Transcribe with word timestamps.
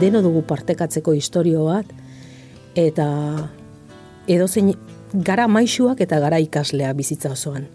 deno 0.00 0.22
dugu 0.22 0.44
partekatzeko 0.46 1.14
historio 1.16 1.64
bat, 1.66 1.86
eta 2.78 3.08
edozein 4.30 4.74
gara 5.12 5.48
maixuak 5.48 6.00
eta 6.04 6.20
gara 6.20 6.38
ikaslea 6.42 6.92
bizitza 6.94 7.32
osoan. 7.34 7.66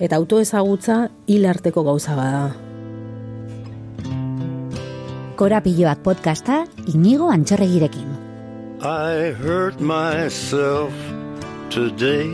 Eta 0.00 0.16
autoezagutza 0.16 1.08
hil 1.26 1.46
arteko 1.48 1.84
gauza 1.86 2.16
bada. 2.16 2.56
Korapiloak 5.36 6.00
podcasta 6.04 6.64
inigo 6.92 7.30
antxorregirekin. 7.30 8.08
I 8.80 9.32
hurt 9.36 9.80
myself 9.80 10.92
today 11.70 12.28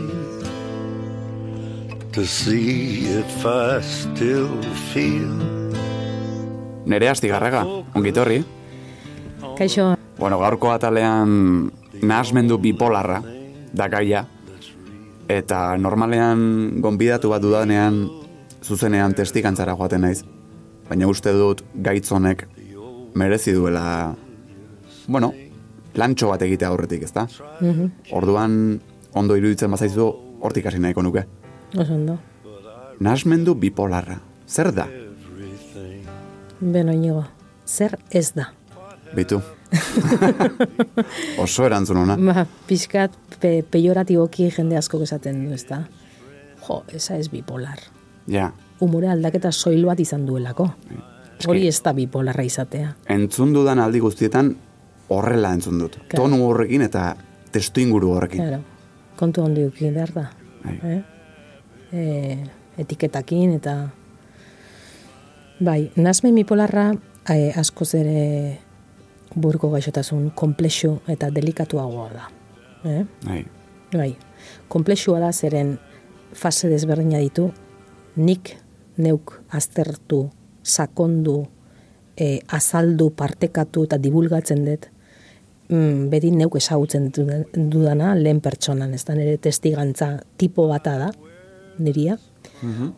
to 2.11 2.25
see 2.25 3.07
if 3.19 3.45
I 3.45 3.81
still 3.81 4.49
feel. 4.91 5.39
Nere 6.85 7.09
astigarraga, 7.09 7.63
ongitorri. 7.95 8.43
Kaixo, 9.57 9.95
Bueno, 10.17 10.37
gaurko 10.39 10.71
atalean 10.71 11.71
nahasmendu 12.01 12.57
bipolarra 12.61 13.21
da 13.73 13.87
gaia. 13.89 14.25
Eta 15.27 15.75
normalean 15.77 16.81
gonbidatu 16.83 17.31
bat 17.33 17.41
dudanean 17.41 17.97
zuzenean 18.63 19.15
testigantzara 19.17 19.75
joaten 19.75 20.05
naiz. 20.05 20.23
Baina 20.89 21.07
uste 21.07 21.33
dut 21.33 21.63
gaitz 21.73 22.11
honek 22.11 22.45
merezi 23.15 23.53
duela 23.53 24.15
bueno, 25.07 25.33
lantxo 25.95 26.29
bat 26.29 26.41
egitea 26.41 26.69
aurretik, 26.69 27.03
ezta? 27.03 27.27
Orduan 28.11 28.79
ondo 29.13 29.35
iruditzen 29.35 29.71
bazaizu 29.71 30.07
hortik 30.41 30.65
hasi 30.67 30.79
nahiko 30.79 31.01
nuke. 31.03 31.25
oso 31.77 31.93
ondo. 31.93 32.17
Nahasmendu 32.99 33.55
bipolarra. 33.55 34.19
Zer 34.47 34.71
da? 34.71 34.87
Beno 36.59 36.93
inigo, 36.93 37.25
zer 37.65 37.97
ez 38.11 38.31
da? 38.33 38.53
Bitu. 39.15 39.41
Oso 41.43 41.65
erantzun 41.65 41.97
ona. 42.03 42.17
Ba, 42.17 42.45
pixkat 42.67 43.15
pe, 43.39 43.63
pejoratiboki 43.71 44.49
jende 44.53 44.77
asko 44.77 45.01
esaten 45.03 45.45
du, 45.45 45.53
ezta? 45.53 45.83
Jo, 46.67 46.83
esa 46.93 47.17
ez 47.17 47.29
bipolar. 47.29 47.79
Ja, 48.31 48.51
Umore 48.83 49.07
aldaketa 49.07 49.51
soil 49.51 49.85
bat 49.85 49.99
izan 49.99 50.25
duelako. 50.27 50.67
Hori 51.47 51.67
ez 51.67 51.77
da 51.83 51.93
bipolarra 51.93 52.43
izatea. 52.43 52.93
entzun 53.09 53.53
dudan 53.53 53.79
aldi 53.79 53.99
guztietan 53.99 54.55
horrela 55.09 55.53
entzun 55.53 55.79
dut. 55.79 55.97
Claro. 56.09 56.23
Tonu 56.23 56.45
horrekin 56.47 56.81
eta 56.81 57.15
testu 57.51 57.81
inguru 57.83 58.11
horrekin. 58.15 58.41
Claro. 58.41 58.61
Kontu 59.19 59.43
handi 59.43 59.63
duki 59.63 59.91
behar 59.91 60.13
da. 60.15 60.25
Bai. 60.63 60.77
Eh? 60.83 61.01
E, 61.93 62.37
etiketakin 62.81 63.53
eta... 63.59 63.75
Bai, 65.63 65.91
nazmen 65.95 66.35
bipolarra 66.35 66.89
e, 67.29 67.51
askoz 67.55 67.93
ere 67.95 68.59
burko 69.35 69.69
gaixotasun 69.73 70.31
komplexu 70.35 70.99
eta 71.07 71.29
delikatuagoa 71.33 72.09
da. 72.13 72.29
Eh? 72.85 73.03
Bai. 73.25 73.43
Bai, 73.93 74.15
komplexua 74.67 75.19
da 75.21 75.31
zeren 75.31 75.77
fase 76.33 76.69
desberdina 76.69 77.19
ditu, 77.21 77.51
nik 78.15 78.55
neuk 78.97 79.35
aztertu, 79.53 80.25
sakondu, 80.63 81.43
e, 82.17 82.39
azaldu, 82.47 83.11
partekatu 83.17 83.85
eta 83.85 83.99
divulgatzen 84.01 84.65
dut, 84.65 84.87
mm, 85.69 86.09
beti 86.09 86.31
neuk 86.31 86.57
ezagutzen 86.57 87.11
dudan- 87.11 87.45
dudana 87.53 88.15
lehen 88.15 88.41
pertsonan, 88.41 88.93
ez 88.93 89.05
da 89.05 89.15
nire 89.15 89.37
testigantza 89.37 90.23
tipo 90.37 90.67
bata 90.67 90.97
da, 90.97 91.11
niria. 91.77 92.17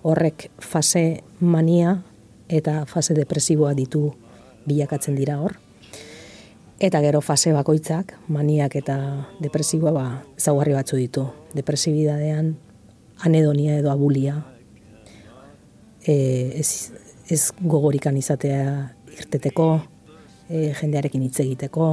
Horrek 0.03 0.51
fase 0.59 1.23
mania 1.39 2.03
eta 2.47 2.85
fase 2.85 3.13
depresiboa 3.13 3.73
ditu 3.73 4.13
bilakatzen 4.67 5.15
dira 5.15 5.39
hor. 5.41 5.55
Eta 6.75 6.99
gero 6.99 7.21
fase 7.23 7.53
bakoitzak, 7.55 8.17
maniak 8.27 8.73
eta 8.75 8.97
depresiboa 9.39 9.91
ba, 9.95 10.07
ezaugarri 10.35 10.73
batzu 10.75 10.97
ditu. 10.99 11.23
Depresibidadean 11.55 12.49
anedonia 13.23 13.77
edo 13.79 13.93
abulia, 13.93 14.41
e, 16.03 16.15
ez, 16.59 16.91
ez 17.31 17.53
gogorikan 17.61 18.17
izatea 18.19 18.91
irteteko, 19.15 19.69
e, 20.49 20.73
jendearekin 20.75 21.23
hitz 21.23 21.39
egiteko, 21.45 21.87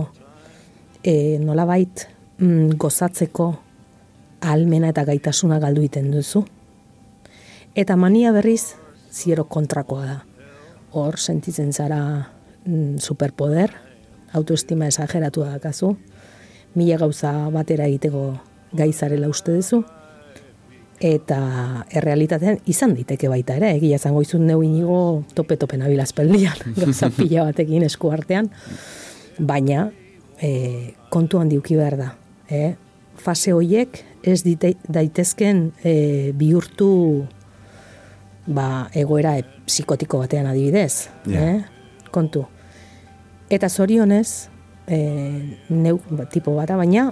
e, 1.05 1.39
nolabait 1.39 2.09
mm, 2.39 2.75
gozatzeko 2.75 3.53
almena 4.43 4.91
eta 4.91 5.07
gaitasuna 5.07 5.61
galdu 5.63 5.87
iten 5.87 6.11
duzu. 6.11 6.43
Eta 7.79 7.95
mania 7.97 8.35
berriz 8.35 8.75
ziero 9.15 9.47
kontrakoa 9.47 10.05
da. 10.11 10.19
Hor 10.93 11.23
sentitzen 11.23 11.71
zara 11.73 12.03
mm, 12.67 12.99
superpoder, 12.99 13.79
autoestima 14.33 14.89
esageratua 14.89 15.51
dakazu, 15.57 15.97
mila 16.75 16.99
gauza 16.99 17.33
batera 17.53 17.87
egiteko 17.91 18.39
gaizarela 18.73 19.29
uste 19.29 19.55
duzu, 19.55 19.83
eta 21.03 21.39
errealitatean 21.91 22.61
izan 22.71 22.95
daiteke 22.95 23.29
baita 23.29 23.57
ere, 23.59 23.73
egia 23.77 23.99
zango 23.99 24.23
izun 24.23 24.47
neu 24.47 24.63
inigo 24.63 25.25
tope-tope 25.35 25.77
nabil 25.81 26.01
azpeldian, 26.01 26.63
gauza 26.81 27.11
pila 27.17 27.49
batekin 27.51 27.85
esku 27.89 28.13
artean, 28.15 28.51
baina 29.39 29.89
e, 30.39 30.95
kontu 31.11 31.43
handiuki 31.43 31.77
behar 31.79 31.99
da. 31.99 32.09
E, 32.49 32.75
fase 33.23 33.53
hoiek 33.55 33.99
ez 34.23 34.41
dite, 34.47 34.77
daitezken 34.87 35.69
e, 35.83 35.95
bihurtu 36.39 36.93
ba, 38.47 38.89
egoera 38.95 39.37
e, 39.41 39.47
psikotiko 39.67 40.23
batean 40.23 40.49
adibidez. 40.51 41.09
Ja. 41.27 41.49
Eh? 41.49 42.09
Kontu. 42.15 42.47
Eta 43.53 43.69
zorionez, 43.69 44.49
e, 44.89 44.99
neu 45.69 45.99
ba, 46.11 46.25
tipo 46.25 46.55
bata, 46.57 46.77
baina 46.81 47.11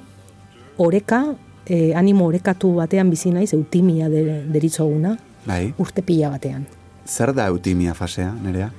oreka, 0.81 1.35
e, 1.69 1.93
animo 1.95 2.27
orekatu 2.31 2.73
batean 2.79 3.11
bizi 3.13 3.31
naiz, 3.35 3.53
eutimia 3.53 4.09
de, 4.09 4.23
deritzoguna, 4.49 5.19
Bai. 5.45 5.75
urte 5.79 6.03
pila 6.03 6.31
batean. 6.33 6.65
Zer 7.07 7.35
da 7.37 7.47
eutimia 7.53 7.93
fasea, 7.95 8.33
nerea? 8.43 8.71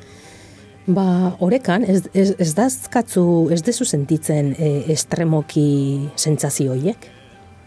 Ba, 0.88 1.36
orekan, 1.40 1.86
ez, 1.86 2.08
ez, 2.18 2.32
ez 2.42 2.52
dazkatzu, 2.58 3.24
ez 3.54 3.62
dezu 3.64 3.86
sentitzen 3.86 4.56
e, 4.58 4.72
estremoki 4.92 6.10
sentsazio 6.18 6.74
horiek. 6.74 7.06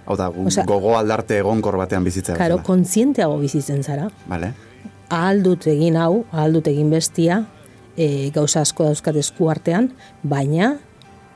Hau 0.05 0.17
da, 0.19 0.27
Osea- 0.29 0.67
gogo 0.69 0.97
aldarte 0.99 1.39
egonkor 1.39 1.79
batean 1.79 2.05
bizitzea. 2.05 2.35
Karo, 2.37 2.59
kontzienteago 2.67 3.39
bizitzen 3.41 3.83
zara. 3.87 4.11
Vale. 4.29 4.53
ahal 5.15 5.43
dut 5.45 5.67
egin 5.71 5.95
hau, 6.01 6.25
ahal 6.33 6.53
dut 6.57 6.67
egin 6.67 6.89
bestia, 6.91 7.45
e, 7.97 8.31
gauza 8.35 8.63
asko 8.65 8.87
dauzkat 8.89 9.17
esku 9.21 9.49
artean, 9.51 9.91
baina 10.23 10.75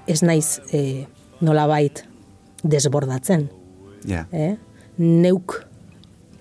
ez 0.08 0.22
naiz 0.22 0.58
e, 0.72 1.06
nolabait 1.40 2.04
desbordatzen. 2.64 3.48
Ja. 4.08 4.26
Eh? 4.32 4.56
Neuk 4.98 5.60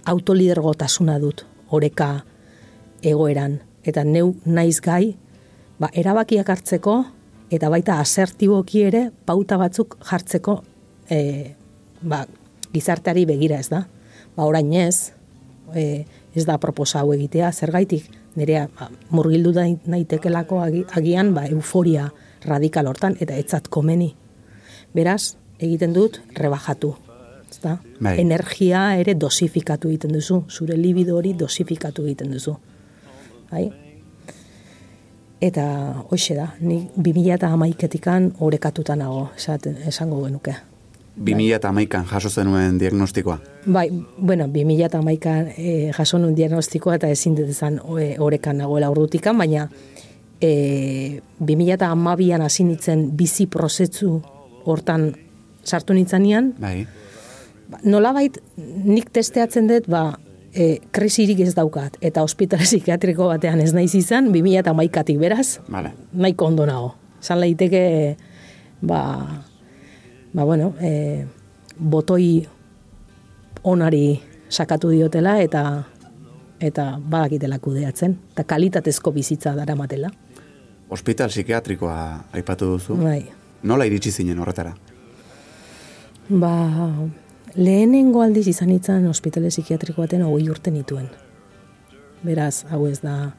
autolidergotasuna 0.07 1.17
dut 1.21 1.45
oreka 1.69 2.23
egoeran. 3.03 3.59
Eta 3.87 4.03
neu 4.03 4.33
naiz 4.45 4.79
gai, 4.83 5.15
ba, 5.79 5.89
erabakiak 5.93 6.49
hartzeko, 6.49 6.97
eta 7.53 7.69
baita 7.71 7.99
asertiboki 8.01 8.83
ere 8.87 9.07
pauta 9.25 9.59
batzuk 9.59 9.95
jartzeko 10.09 10.57
e, 11.11 11.19
ba, 12.01 12.25
gizarteari 12.73 13.25
begira 13.29 13.59
ez 13.61 13.69
da. 13.71 13.85
Ba, 14.35 14.45
orain 14.45 14.73
ez, 14.73 15.11
e, 15.75 16.05
ez 16.35 16.45
da 16.47 16.57
proposa 16.61 17.01
hau 17.01 17.13
egitea, 17.15 17.51
zergaitik 17.51 18.09
nirea 18.37 18.67
ba, 18.77 18.89
murgildu 19.09 19.51
da 19.55 19.65
naitekelako 19.89 20.61
agian 20.95 21.33
ba, 21.33 21.47
euforia 21.49 22.11
radikal 22.45 22.87
hortan, 22.87 23.17
eta 23.19 23.35
etzat 23.35 23.67
komeni. 23.73 24.13
Beraz, 24.95 25.35
egiten 25.59 25.93
dut 25.93 26.21
rebajatu. 26.37 26.93
Ezta? 27.49 27.77
Bai. 28.03 28.17
Energia 28.21 28.83
ere 28.99 29.15
dosifikatu 29.17 29.89
egiten 29.89 30.13
duzu, 30.15 30.43
zure 30.49 30.77
libido 30.77 31.17
hori 31.17 31.33
dosifikatu 31.33 32.05
egiten 32.05 32.31
duzu. 32.35 32.55
Bai? 33.51 33.65
Eta 35.41 35.67
hoxe 36.09 36.35
da, 36.37 36.51
ni 36.59 36.81
2000 36.97 37.35
eta 37.37 37.51
amaiketikan 37.53 38.31
orekatuta 38.41 38.95
nago, 38.97 39.29
esango 39.37 40.23
genuke. 40.25 40.55
2008an 41.17 42.05
jaso 42.05 42.29
zenuen 42.29 42.77
diagnostikoa. 42.79 43.39
Bai, 43.65 43.89
bueno, 44.17 44.47
2000 44.47 44.85
eta 44.85 44.99
amaikan 44.99 45.47
e, 45.57 45.91
jaso 45.95 46.19
nun 46.21 46.35
diagnostikoa 46.35 46.97
eta 46.99 47.09
ezin 47.09 47.35
dut 47.35 47.49
esan 47.49 47.79
e, 47.99 48.15
orekan 48.19 48.57
nagoela 48.61 48.89
urrutikan, 48.93 49.37
baina 49.37 49.67
e, 50.41 51.21
2000 51.39 51.73
eta 51.73 51.89
amabian 51.91 52.41
hasi 52.45 52.63
nintzen 52.67 53.09
bizi 53.17 53.47
prozesu 53.47 54.21
hortan 54.65 55.09
sartu 55.63 55.93
nintzanean, 55.97 56.53
Bai. 56.61 56.85
ba, 57.71 57.81
nolabait 57.83 58.37
nik 58.57 59.09
testeatzen 59.13 59.67
dut, 59.67 59.89
ba, 59.89 60.19
e, 60.53 60.77
krisirik 60.91 61.41
ez 61.43 61.53
daukat, 61.57 61.97
eta 62.01 62.23
ospitale 62.23 62.67
psikiatriko 62.69 63.31
batean 63.33 63.61
ez 63.63 63.73
naiz 63.73 63.93
izan, 63.97 64.31
2000 64.33 64.63
eta 64.63 64.75
amaikatik 64.75 65.19
beraz, 65.19 65.59
Vale. 65.71 65.93
nahiko 66.13 66.51
ondo 66.53 66.69
nago. 66.69 66.95
Esan 67.17 67.41
leiteke, 67.41 68.15
ba, 68.85 69.01
ba 70.37 70.43
bueno, 70.45 70.75
e, 70.79 71.25
botoi 71.81 72.45
onari 73.63 74.19
sakatu 74.49 74.91
diotela 74.93 75.39
eta 75.41 75.83
eta 76.61 76.99
badakitela 77.01 77.57
kudeatzen, 77.59 78.13
eta 78.31 78.43
kalitatezko 78.43 79.11
bizitza 79.11 79.55
daramatela. 79.57 80.09
ospital 80.89 81.29
psikiatrikoa 81.29 82.23
aipatu 82.33 82.65
duzu. 82.65 82.95
Bai. 82.95 83.25
Nola 83.63 83.83
iritsi 83.85 84.11
zinen 84.11 84.39
horretara? 84.39 84.71
Ba, 86.29 86.53
lehenengo 87.55 88.21
aldiz 88.21 88.47
izan 88.47 88.69
itzan 88.71 89.07
ospitale 89.07 89.49
psikiatriko 89.49 90.01
baten 90.01 90.21
hogei 90.23 90.49
urte 90.49 90.71
nituen. 90.71 91.09
Beraz, 92.23 92.63
hau 92.71 92.85
ez 92.87 93.01
da 93.01 93.33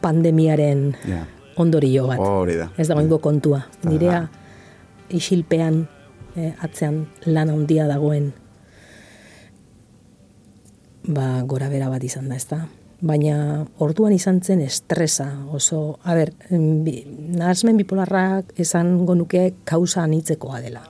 pandemiaren 0.00 0.96
Ja. 1.06 1.24
ondorio 1.56 2.06
bat. 2.08 2.18
Hori 2.18 2.56
da. 2.56 2.68
Ez 2.78 2.88
dagoengo 2.88 3.18
kontua. 3.18 3.62
Nirea 3.84 4.28
isilpean 5.16 5.84
eh, 6.36 6.54
atzean 6.62 7.06
lan 7.26 7.50
handia 7.50 7.86
dagoen 7.90 8.32
ba, 11.10 11.42
gora 11.46 11.68
bera 11.68 11.88
bat 11.90 12.04
izan 12.04 12.28
da, 12.28 12.36
ezta? 12.36 12.64
Baina 13.00 13.64
orduan 13.80 14.12
izan 14.12 14.42
zen 14.44 14.60
estresa, 14.60 15.26
oso, 15.56 15.98
a 16.04 16.14
ber, 16.14 16.34
bi, 16.50 17.00
nahasmen 17.38 17.78
bipolarrak 17.80 18.52
esango 18.60 19.16
nuke 19.16 19.46
kausa 19.64 20.04
anitzekoa 20.04 20.60
dela. 20.60 20.82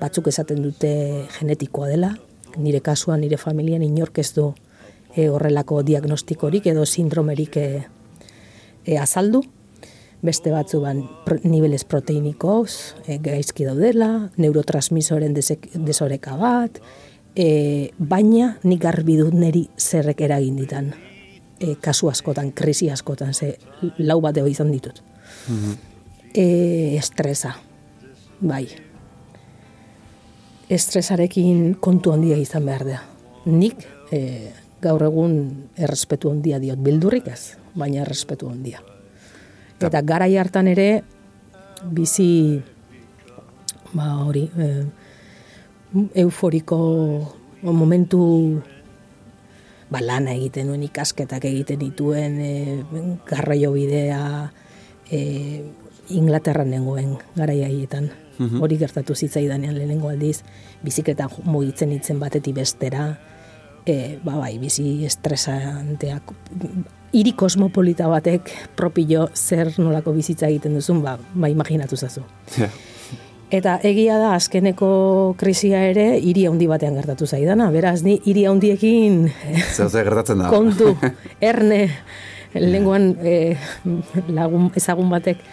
Batzuk 0.00 0.30
esaten 0.30 0.62
dute 0.62 0.92
genetikoa 1.38 1.88
dela, 1.90 2.12
nire 2.56 2.80
kasuan, 2.80 3.22
nire 3.22 3.38
familian 3.38 3.82
inork 3.82 4.18
ez 4.22 4.30
du 4.36 4.52
e, 5.14 5.28
horrelako 5.28 5.82
diagnostikorik 5.86 6.66
edo 6.70 6.86
sindromerik 6.86 7.56
e, 7.56 7.66
e, 8.84 8.98
azaldu, 8.98 9.42
beste 10.22 10.52
batzu 10.54 10.80
ban 10.80 11.02
pro, 11.26 11.36
niveles 11.44 11.84
proteinikoz, 11.84 12.94
e, 13.06 13.18
gaizki 13.22 13.66
daudela, 13.66 14.30
neurotransmisoren 14.38 15.34
desek, 15.34 15.66
desoreka 15.74 16.36
bat, 16.38 16.78
e, 17.34 17.90
baina 17.98 18.52
nik 18.64 18.82
garbi 18.82 19.18
dut 19.18 19.34
neri 19.34 19.66
zerrek 19.78 20.22
eragin 20.22 20.60
ditan. 20.62 20.92
E, 21.62 21.74
kasu 21.82 22.10
askotan, 22.10 22.52
krisi 22.54 22.90
askotan, 22.90 23.34
ze 23.34 23.56
lau 23.98 24.20
bat 24.20 24.38
izan 24.46 24.72
ditut. 24.72 25.02
e, 26.34 26.96
estresa, 26.96 27.56
bai. 28.40 28.66
Estresarekin 30.72 31.74
kontu 31.80 32.12
handia 32.12 32.38
izan 32.38 32.64
behar 32.66 32.86
da. 32.86 33.02
Nik 33.44 33.84
e, 34.10 34.52
gaur 34.80 35.02
egun 35.02 35.36
errespetu 35.76 36.30
handia 36.30 36.58
diot, 36.62 36.78
bildurrik 36.78 37.28
ez, 37.28 37.58
baina 37.74 38.02
errespetu 38.06 38.48
handia. 38.48 38.80
Eta 39.88 40.02
garai 40.06 40.36
hartan 40.38 40.68
ere 40.70 41.02
bizi 41.82 42.60
ba 43.92 44.24
hori 44.24 44.46
e, 44.56 44.68
euforiko 46.22 46.78
momentu 47.62 48.22
ba, 49.90 50.00
lana 50.00 50.32
egiten 50.32 50.70
nuen 50.70 50.82
ikasketak 50.88 51.44
egiten 51.50 51.80
dituen 51.82 52.38
e, 52.40 52.52
garraio 53.28 53.72
bidea 53.76 54.22
e, 55.10 55.20
Inglaterran 56.12 56.68
nengoen 56.72 57.16
garai 57.36 57.62
haietan. 57.64 58.10
Hori 58.42 58.74
gertatu 58.80 59.14
zitzaidanean 59.14 59.76
lehenengo 59.76 60.08
aldiz, 60.10 60.40
bizikletan 60.82 61.30
mugitzen 61.46 61.92
itzen 61.94 62.18
batetik 62.18 62.56
bestera, 62.56 63.04
e, 63.86 64.18
ba 64.24 64.34
bai, 64.40 64.56
bizi 64.58 65.04
estresanteak, 65.06 66.32
hiri 67.12 67.32
kosmopolita 67.36 68.08
batek 68.08 68.50
propio 68.76 69.28
zer 69.34 69.72
nolako 69.78 70.14
bizitza 70.16 70.48
egiten 70.48 70.74
duzun, 70.78 71.02
ba, 71.04 71.18
ba 71.34 71.50
imaginatu 71.52 71.96
zazu. 71.96 72.24
Eta 73.52 73.76
egia 73.84 74.16
da 74.16 74.30
azkeneko 74.32 75.34
krisia 75.40 75.82
ere 75.90 76.06
hiri 76.16 76.46
handi 76.48 76.66
batean 76.70 76.96
gertatu 76.96 77.26
zaidana. 77.28 77.68
Beraz, 77.74 78.00
ni 78.02 78.16
hiri 78.24 78.46
handiekin 78.48 79.26
gertatzen 79.76 80.40
da. 80.40 80.48
kontu, 80.48 80.94
erne, 81.40 81.82
lenguan 82.72 83.12
eh, 83.20 83.60
lagun, 84.28 84.70
ezagun 84.76 85.12
batek 85.12 85.44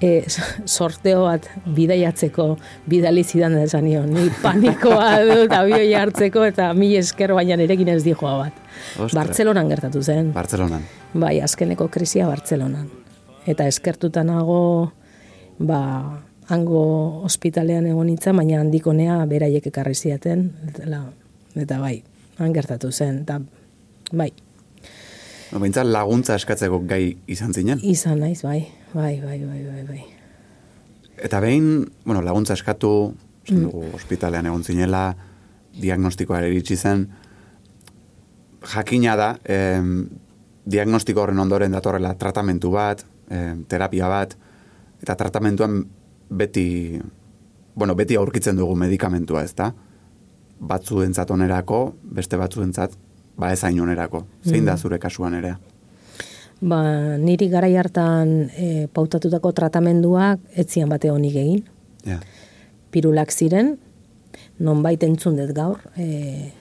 eh, 0.00 0.24
sorteo 0.76 1.24
bat 1.24 1.48
bidaiatzeko 1.76 2.48
bidali 2.88 3.24
zidan 3.24 3.56
da 3.56 3.64
esan 3.66 3.84
nion. 3.84 4.10
Ni 4.12 4.28
panikoa 4.42 5.10
dut 5.28 5.52
abioi 5.56 5.92
hartzeko 5.94 6.44
eta 6.44 6.72
mi 6.74 6.94
esker 6.96 7.34
baina 7.36 7.56
nerekin 7.56 7.88
ez 7.94 8.02
dijoa 8.04 8.36
bat. 8.44 8.62
Ostra. 8.98 9.22
Bartzelonan 9.22 9.68
gertatu 9.72 10.02
zen. 10.02 10.32
Bartzelonan. 10.34 10.84
Bai, 11.14 11.40
azkeneko 11.40 11.88
krisia 11.88 12.28
Bartzelonan. 12.28 12.88
Eta 13.46 13.66
eskertuta 13.70 14.24
nago, 14.26 14.92
ba, 15.58 15.82
hango 16.50 16.82
ospitalean 17.26 17.86
egon 17.86 18.10
nintzen, 18.10 18.36
baina 18.36 18.60
handikonea 18.60 19.20
beraiek 19.30 19.70
ekarri 19.70 19.94
ziaten, 19.94 20.50
eta, 20.66 21.04
eta 21.62 21.78
bai, 21.80 22.00
han 22.38 22.52
gertatu 22.52 22.90
zen, 22.92 23.22
eta 23.22 23.40
bai, 24.12 24.32
Behintzat 25.46 25.86
laguntza 25.86 26.34
eskatzeko 26.34 26.80
gai 26.90 27.16
izan 27.30 27.54
zinen. 27.54 27.78
izan 27.82 28.18
naiz, 28.18 28.42
bai, 28.42 28.66
bai, 28.96 29.20
bai, 29.20 29.38
bai, 29.44 29.62
bai, 29.68 29.82
bai. 29.90 30.02
Eta 31.16 31.40
behin, 31.44 31.86
bueno, 32.04 32.22
laguntza 32.24 32.56
eskatu, 32.56 33.14
Mm. 33.46 33.62
dugu, 33.62 33.84
ospitalean 33.94 34.46
egon 34.50 34.64
zinela, 34.64 35.14
diagnostikoa 35.80 36.40
iritsi 36.48 36.76
zen, 36.76 37.04
jakina 38.66 39.14
da, 39.16 39.28
em, 39.44 40.08
diagnostiko 40.66 41.22
horren 41.22 41.38
ondoren 41.38 41.70
datorrela 41.72 42.14
tratamentu 42.18 42.72
bat, 42.74 43.04
em, 43.30 43.64
terapia 43.70 44.08
bat, 44.08 44.34
eta 45.02 45.14
tratamentuan 45.14 45.84
beti, 46.30 47.00
bueno, 47.74 47.94
beti 47.94 48.16
aurkitzen 48.16 48.56
dugu 48.56 48.74
medikamentua, 48.74 49.44
ez 49.44 49.54
da? 49.54 49.72
Batzuentzat 50.58 51.30
onerako, 51.30 51.94
beste 52.02 52.36
batzuentzat, 52.36 52.96
ba 53.36 53.52
ezain 53.52 53.78
onerako. 53.80 54.26
Zein 54.42 54.64
da 54.64 54.76
zure 54.76 54.98
kasuan 54.98 55.34
ere? 55.34 55.56
Ba, 56.60 56.80
niri 57.20 57.50
garai 57.52 57.74
hartan 57.76 58.48
e, 58.56 58.86
pautatutako 58.88 59.52
tratamenduak 59.52 60.40
etzian 60.56 60.88
bate 60.88 61.10
honik 61.12 61.34
egin. 61.36 61.64
Ja. 62.06 62.16
Pirulak 62.94 63.32
ziren, 63.32 63.74
nonbait 64.64 65.02
entzun 65.04 65.36
dut 65.36 65.52
gaur, 65.56 65.82
e, 66.00 66.52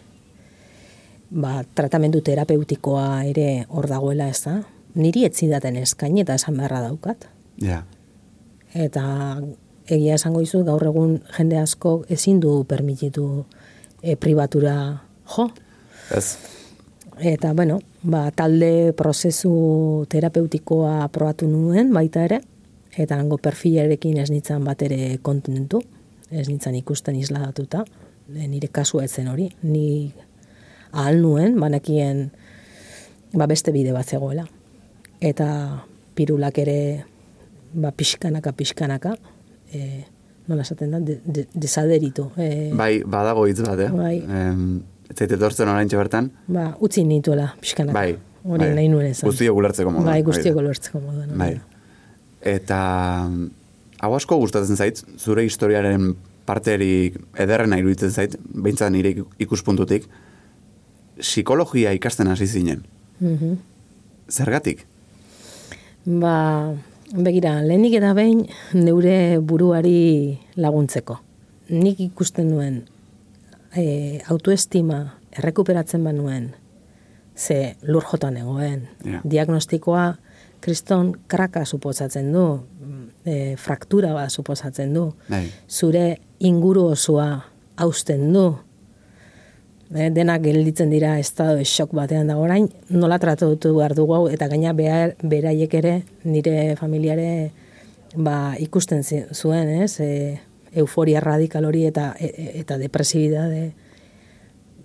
ba, 1.32 1.62
tratamendu 1.78 2.20
terapeutikoa 2.26 3.24
ere 3.30 3.66
hor 3.70 3.88
dagoela 3.88 4.28
ez 4.28 4.42
da. 4.44 4.58
Niri 5.00 5.24
etzidaten 5.28 5.80
eskaini 5.80 6.24
eta 6.26 6.36
esan 6.36 6.60
beharra 6.60 6.82
daukat. 6.84 7.30
Ja. 7.64 7.84
Eta 8.76 9.06
egia 9.88 10.20
esango 10.20 10.42
izu 10.44 10.66
gaur 10.68 10.84
egun 10.84 11.22
jende 11.38 11.60
asko 11.62 12.02
ezin 12.12 12.42
du 12.44 12.64
permititu 12.68 13.46
e, 14.02 14.16
pribatura 14.20 14.76
jo. 15.36 15.50
Ez, 16.12 16.36
Eta, 17.20 17.54
bueno, 17.54 17.80
ba, 18.06 18.30
talde 18.32 18.94
prozesu 18.98 20.06
terapeutikoa 20.10 21.08
probatu 21.14 21.50
nuen 21.50 21.92
baita 21.94 22.26
ere, 22.28 22.40
eta 22.96 23.18
hango 23.20 23.38
perfilarekin 23.42 24.22
ez 24.22 24.30
nintzen 24.32 24.64
bat 24.66 24.82
ere 24.86 25.18
kontentu, 25.26 25.82
ez 26.32 26.48
nintzen 26.48 26.78
ikusten 26.78 27.18
isladatuta, 27.20 27.84
e, 28.30 28.48
nire 28.48 28.70
kasua 28.72 29.06
ez 29.06 29.12
zen 29.12 29.30
hori, 29.32 29.50
ni 29.64 30.14
ahal 30.94 31.20
nuen, 31.22 31.60
banakien 31.60 32.30
ba, 33.34 33.48
beste 33.52 33.74
bide 33.76 33.94
bat 33.96 34.08
zegoela. 34.08 34.46
Eta 35.20 35.48
pirulak 36.16 36.60
ere 36.64 36.80
ba, 37.74 37.92
pixkanaka, 37.92 38.54
pixkanaka, 38.56 39.16
e, 39.74 40.06
nola 40.48 40.64
esaten 40.64 40.94
da, 40.94 41.02
de, 41.02 41.20
de, 41.26 41.48
desaderitu. 41.54 42.30
E, 42.38 42.72
bai, 42.78 43.00
badago 43.02 43.48
hitz 43.50 43.62
bat, 43.66 43.82
eh? 43.88 43.90
Bai. 43.92 44.20
Em, 44.22 44.84
ez 45.10 45.18
zait 45.18 45.32
etortzen 45.32 45.70
oraintxe 45.70 45.98
bertan, 46.00 46.32
ba, 46.48 46.72
utzi 46.84 47.04
nituela 47.08 47.52
pixkanaka. 47.62 47.98
Bai. 47.98 48.16
Hori 48.46 48.62
bai. 48.62 48.74
nahi 48.78 48.90
nuen 48.90 49.10
esan. 49.10 49.30
Guztiok 49.30 49.58
ulertzeko 49.58 49.92
moduan. 49.92 50.12
Bai, 50.12 50.20
da. 50.22 50.26
guztiok 50.30 50.58
ulertzeko 50.62 51.02
moduan. 51.02 51.34
Bai. 51.40 51.54
Eta 52.46 52.80
mm, 53.26 53.50
hau 54.06 54.12
asko 54.18 54.38
gustatzen 54.42 54.78
zait, 54.78 55.02
zure 55.18 55.46
historiaren 55.48 56.12
parterik 56.46 57.18
ederrena 57.42 57.80
iruditzen 57.82 58.14
zait, 58.14 58.36
behintzat 58.54 58.94
nire 58.94 59.16
iku- 59.16 59.28
ikuspuntutik, 59.42 60.06
psikologia 61.18 61.94
ikasten 61.98 62.30
hasi 62.30 62.48
zinen. 62.48 62.84
Mhm. 63.20 63.56
Zergatik? 64.30 64.86
Ba, 66.06 66.74
begira, 67.14 67.62
lehenik 67.66 67.96
eta 67.98 68.14
behin 68.14 68.46
neure 68.74 69.40
buruari 69.40 70.38
laguntzeko. 70.58 71.20
Nik 71.70 72.00
ikusten 72.00 72.52
nuen 72.52 72.84
e, 73.76 74.22
autoestima 74.30 75.18
errekuperatzen 75.38 76.04
banuen, 76.04 76.54
ze 77.36 77.76
lur 77.82 78.04
jotan 78.04 78.38
egoen. 78.38 78.88
Ja. 79.04 79.22
Diagnostikoa 79.24 80.14
kriston 80.64 81.14
kraka 81.28 81.66
suposatzen 81.66 82.32
du, 82.34 82.46
e, 83.26 83.56
fraktura 83.62 84.14
bat 84.16 84.32
suposatzen 84.32 84.94
du. 84.94 85.10
Bai. 85.30 85.46
Zure 85.70 86.06
inguru 86.40 86.88
osoa 86.96 87.30
hausten 87.78 88.32
du. 88.34 88.48
E, 89.94 90.10
denak 90.10 90.42
gelditzen 90.48 90.90
dira 90.90 91.20
estado 91.20 91.60
de 91.60 91.66
shock 91.66 91.94
batean 91.94 92.32
da 92.32 92.40
orain, 92.42 92.70
nola 92.90 93.20
tratatu 93.22 93.76
behar 93.76 93.94
dugu 93.98 94.16
hau, 94.16 94.24
eta 94.32 94.48
gaina 94.50 94.74
behar, 94.74 95.14
beraiek 95.22 95.78
ere, 95.78 96.00
nire 96.24 96.76
familiare 96.80 97.52
ba, 98.16 98.56
ikusten 98.60 99.04
zuen, 99.04 99.70
ez? 99.84 100.00
E, 100.00 100.40
euforia 100.76 101.20
radikal 101.24 101.66
hori 101.66 101.86
eta 101.88 102.14
e, 102.20 102.26
e- 102.38 102.52
eta 102.62 102.78
depresibidade 102.78 103.74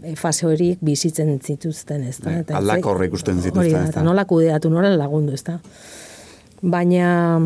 e, 0.02 0.14
fase 0.16 0.46
horiek 0.46 0.78
bizitzen 0.80 1.38
zituzten, 1.44 2.02
ez 2.08 2.18
da? 2.20 2.30
Bai, 2.30 2.40
Eta 2.40 2.56
aldakor 2.58 2.98
zait- 2.98 3.08
ikusten 3.10 3.34
hori 3.38 3.42
zituzten, 3.50 3.72
da, 3.72 3.78
ez 3.80 3.84
da? 3.84 3.90
Eta 3.98 4.02
nola 4.06 4.24
kudeatu, 4.24 4.70
nola 4.70 4.90
lagundu, 4.96 5.32
ez 5.34 5.42
da? 5.44 5.58
Baina 6.62 7.40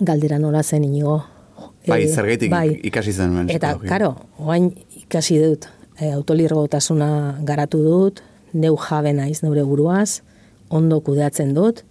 galdera 0.00 0.38
nola 0.38 0.62
zen 0.62 0.84
inigo. 0.84 1.20
Bai, 1.86 2.02
Eh, 2.04 2.08
zergaitik 2.14 2.52
ikasi 2.84 3.12
zenuen 3.12 3.48
Eta, 3.50 3.68
psikologia. 3.74 3.88
karo, 3.88 4.16
oain 4.38 4.74
ikasi 5.02 5.38
dut, 5.42 5.66
e, 6.00 6.10
autolirgotasuna 6.12 7.38
garatu 7.44 7.80
dut, 7.82 8.20
neu 8.52 8.76
jabe 8.76 9.12
naiz 9.12 9.42
neure 9.42 9.62
buruaz, 9.62 10.20
ondo 10.68 11.00
kudeatzen 11.00 11.54
dut, 11.54 11.82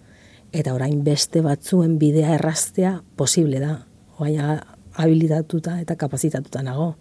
eta 0.52 0.74
orain 0.74 1.02
beste 1.04 1.40
batzuen 1.42 1.98
bidea 1.98 2.34
erraztea 2.34 3.02
posible 3.16 3.60
da. 3.60 3.86
Oain 4.18 4.38
habilitatuta 4.94 5.80
eta 5.80 5.96
kapazitatuta 5.96 6.62
nago. 6.62 6.94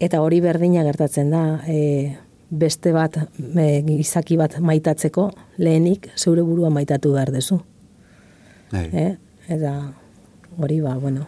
Eta 0.00 0.20
hori 0.20 0.40
berdina 0.44 0.82
gertatzen 0.84 1.30
da, 1.32 1.42
e, 1.66 2.16
beste 2.50 2.92
bat, 2.92 3.16
e, 3.56 3.82
gizaki 3.86 4.36
bat 4.36 4.58
maitatzeko, 4.60 5.30
lehenik 5.58 6.10
zeure 6.16 6.42
burua 6.42 6.70
maitatu 6.70 7.12
behar 7.12 7.32
dezu. 7.32 7.60
Bai. 8.72 8.88
Eh? 8.92 9.16
Eta 9.48 9.72
hori 10.58 10.80
ba, 10.80 10.96
bueno, 10.98 11.26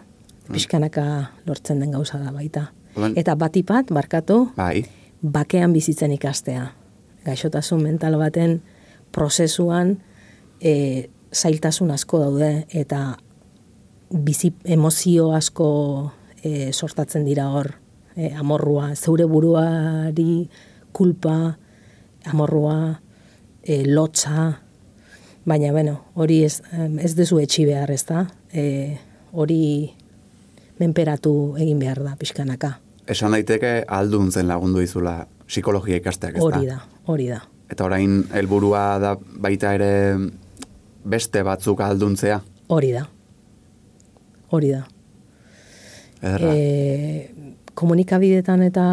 pixkanaka 0.52 1.04
lortzen 1.46 1.80
den 1.80 1.90
gauza 1.92 2.18
da 2.18 2.32
baita. 2.32 2.72
Orduan- 2.94 3.16
Eta 3.16 3.34
batipat, 3.34 3.90
barkatu, 3.94 4.50
Bai, 4.56 4.84
bakean 5.22 5.72
bizitzen 5.72 6.12
ikastea. 6.12 6.72
Gaixotasun 7.24 7.82
mental 7.82 8.16
baten 8.18 8.62
prozesuan 9.12 9.98
e, 10.60 11.08
zailtasun 11.32 11.90
asko 11.90 12.18
daude 12.18 12.66
eta 12.70 13.18
bizi 14.10 14.52
emozio 14.64 15.32
asko 15.36 15.68
e, 16.42 16.72
sortatzen 16.72 17.24
dira 17.24 17.48
hor. 17.52 17.74
E, 18.16 18.32
amorrua, 18.34 18.94
zeure 18.96 19.28
buruari 19.30 20.48
kulpa, 20.92 21.56
amorrua, 22.26 22.98
e, 23.62 23.84
lotza, 23.86 24.48
baina, 25.44 25.70
bueno, 25.72 26.00
hori 26.14 26.42
ez, 26.44 26.60
ez 26.98 27.14
dezu 27.14 27.38
etxi 27.38 27.64
behar, 27.68 27.92
ez 27.94 28.02
da? 28.08 28.24
E, 28.50 28.98
hori 29.32 29.62
menperatu 30.78 31.54
egin 31.60 31.78
behar 31.78 32.02
da, 32.04 32.16
pixkanaka. 32.18 32.78
esan 33.08 33.32
daiteke 33.32 33.84
aldun 33.88 34.32
zen 34.32 34.48
lagundu 34.48 34.82
izula 34.84 35.22
psikologia 35.46 35.96
ikasteak, 35.96 36.36
ez 36.36 36.42
Hori 36.44 36.66
da, 36.68 36.80
hori 37.06 37.28
da. 37.30 37.40
Eta 37.70 37.84
orain 37.84 38.24
helburua 38.36 38.82
da 39.00 39.14
baita 39.16 39.72
ere 39.76 39.92
beste 41.04 41.42
batzuk 41.42 41.80
alduntzea. 41.80 42.40
Hori 42.68 42.92
da. 42.92 43.06
Hori 44.50 44.70
da. 44.72 44.86
E, 46.22 47.30
komunikabidetan 47.78 48.62
eta 48.66 48.84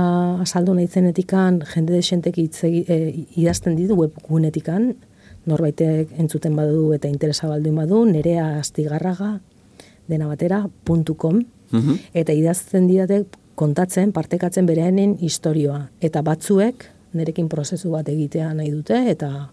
azaldu 0.43 0.75
nahitzenetikan, 0.77 1.61
jende 1.73 1.95
desentek 1.97 2.37
e, 2.37 3.25
idazten 3.35 3.75
ditu 3.75 3.97
webgunetikan, 3.97 4.93
norbaitek 5.45 6.13
entzuten 6.21 6.55
badu 6.55 6.91
eta 6.93 7.07
interesa 7.07 7.47
baldin 7.47 7.75
badu, 7.75 8.03
nerea 8.05 8.59
astigarraga, 8.59 9.39
dena 10.07 10.27
batera, 10.27 10.67
.com, 11.17 11.41
Mhm. 11.71 11.95
eta 12.13 12.33
idazten 12.33 12.87
didate 12.87 13.25
kontatzen, 13.55 14.11
partekatzen 14.11 14.65
bereenen 14.65 15.17
historioa. 15.19 15.89
Eta 16.01 16.21
batzuek 16.21 16.85
nerekin 17.13 17.49
prozesu 17.49 17.89
bat 17.91 18.07
egitea 18.09 18.53
nahi 18.53 18.69
dute, 18.71 19.09
eta 19.09 19.49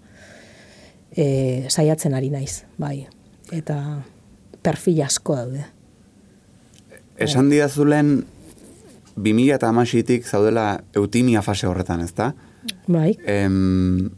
e, 1.16 1.66
saiatzen 1.68 2.14
ari 2.14 2.30
naiz, 2.30 2.64
bai. 2.78 3.06
Eta 3.52 4.02
perfil 4.62 5.02
asko 5.02 5.36
daude. 5.36 5.64
Esan 7.24 7.50
didazulen 7.50 8.24
2000 9.16 9.54
eta 9.54 9.68
amasitik 9.68 10.24
zaudela 10.26 10.82
eutimia 10.96 11.42
fase 11.42 11.66
horretan, 11.66 12.00
ezta? 12.00 12.32
Bai, 12.86 13.16
Em, 13.26 14.10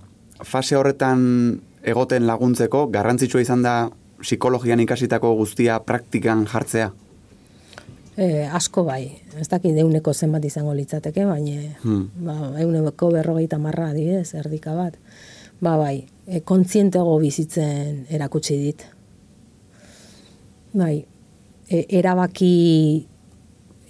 fase 0.44 0.76
horretan 0.76 1.60
egoten 1.82 2.26
laguntzeko 2.26 2.86
garrantzitsua 2.92 3.40
izan 3.42 3.62
da 3.62 3.90
psikologian 4.20 4.80
ikasitako 4.80 5.34
guztia 5.36 5.80
praktikan 5.80 6.46
jartzea. 6.46 6.92
e, 8.16 8.46
asko 8.46 8.84
bai. 8.84 9.10
Ez 9.40 9.48
dakit 9.50 9.74
euneko 9.76 10.12
zenbat 10.14 10.44
izango 10.44 10.72
litzateke, 10.74 11.24
baina 11.26 11.74
Hmm. 11.82 12.04
ba, 12.24 12.52
euneko 12.62 13.10
berrogeita 13.10 13.58
marra 13.58 13.88
adibidez, 13.90 14.34
erdika 14.34 14.72
bat. 14.74 14.94
Ba 15.60 15.76
bai, 15.76 16.06
e, 16.26 16.40
kontzientego 16.40 17.18
bizitzen 17.18 18.06
erakutsi 18.10 18.56
dit. 18.56 18.84
Bai, 20.74 21.04
e, 21.68 21.84
erabaki 21.98 23.06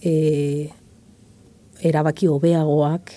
e, 0.04 0.14
erabaki 1.84 2.28
hobeagoak, 2.30 3.12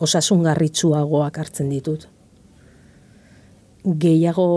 osasungarritsuagoak 0.00 1.38
hartzen 1.38 1.70
ditut. 1.72 2.08
Gehiago 3.86 4.48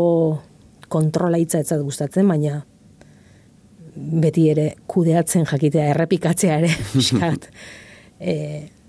kontrola 0.90 1.38
hitza 1.40 1.62
etzat 1.62 1.82
gustatzen, 1.86 2.28
baina 2.28 2.64
beti 3.96 4.48
ere 4.52 4.72
kudeatzen 4.90 5.46
jakitea, 5.50 5.90
errepikatzea 5.94 6.60
ere, 6.62 6.72
pixkat. 6.94 7.50
e, 8.20 8.36